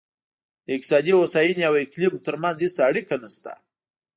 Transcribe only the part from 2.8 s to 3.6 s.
اړیکه نشته.